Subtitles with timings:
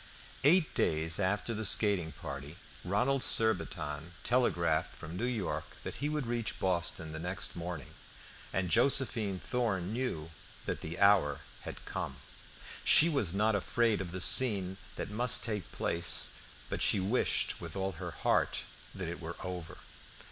[0.43, 6.25] Eight days after the skating party, Ronald Surbiton telegraphed from New York that he would
[6.25, 7.93] reach Boston the next morning,
[8.51, 10.31] and Josephine Thorn knew
[10.65, 12.15] that the hour had come.
[12.83, 16.31] She was not afraid of the scene that must take place,
[16.67, 18.61] but she wished with all her heart
[18.95, 19.77] that it were over.